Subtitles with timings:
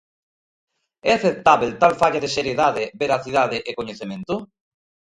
[1.09, 4.35] É aceptábel tal falla de seriedade, veracidade e coñecemento?